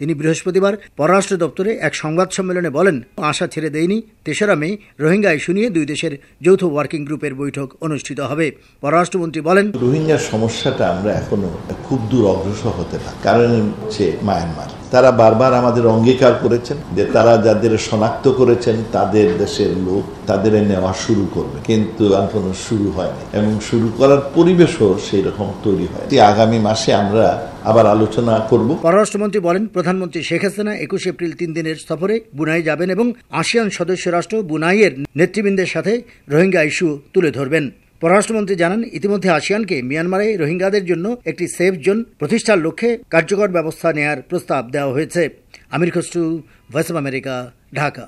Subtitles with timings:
[0.00, 2.96] তিনি বৃহস্পতিবার পররাষ্ট্র দপ্তরে এক সংবাদ সম্মেলনে বলেন,
[3.30, 4.70] আশা ছেড়ে দেয়নি, তেসরা মে
[5.02, 6.12] রোহিঙ্গা ইস্যু নিয়ে দুই দেশের
[6.44, 8.46] যৌথ ওয়ার্কিং গ্রুপের বৈঠক অনুষ্ঠিত হবে।
[8.82, 11.50] পররাষ্ট্রমন্ত্রী বলেন, রোহিঙ্গার সমস্যাটা আমরা এখনও
[11.86, 13.50] খুব দূর অগ্রসর হতে না কারণ
[13.80, 20.04] হচ্ছে মায়ানমার। তারা বারবার আমাদের অঙ্গীকার করেছেন যে তারা যাদের শনাক্ত করেছেন, তাদের দেশের লোক
[20.26, 25.86] তাদের নেওয়া শুরু করবে। কিন্তু এখনও শুরু হয়নি এবং শুরু করার পরিবেশও সেই রকম তৈরি
[25.92, 27.26] হয় আগামী মাসে আমরা
[27.64, 32.90] আবার আলোচনা করব। পররাষ্ট্রমন্ত্রী বলেন, প্রধানমন্ত্রী শেখ হাসিনা একুশে এপ্রিল তিন দিনের সফরে বুনাই যাবেন
[32.90, 35.92] এবং আসিয়ান সদস্য রাষ্ট্র বুনাইয়ের নেতৃবৃন্দের সাথে
[36.28, 42.62] রোহিঙ্গা ইস্যু তুলে ধরবেন। পররাষ্ট্রমন্ত্রী জানান, ইতিমধ্যে আসিয়ানকে মিয়ানমারে রোহিঙ্গাদের জন্য একটি সেফ জোন প্রতিষ্ঠার
[42.66, 45.22] লক্ষ্যে কার্যকর ব্যবস্থা নেয়ার প্রস্তাব দেওয়া হয়েছে।
[45.74, 46.24] Amir Khasru,
[46.72, 47.34] voice of America,
[47.74, 48.04] Dhaka.